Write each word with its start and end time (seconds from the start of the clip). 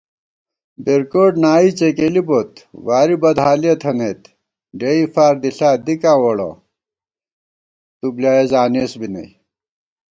بِرکوٹ 0.83 1.33
نائی 1.43 1.69
څېکېلی 1.77 2.21
بوت، 2.27 2.51
واری 2.85 3.15
بدحالِیَہ 3.21 3.75
تھنَئیت 3.81 4.21
* 4.49 4.77
ڈېئی 4.79 5.03
فار 5.13 5.33
دِݪا 5.41 5.69
دِکاں 5.85 6.17
ووڑہ 6.21 6.49
تُو 7.97 8.07
بۡلیایَہ 8.15 8.45
زانېس 8.51 8.93
بی 8.99 9.07
نئ 9.13 9.29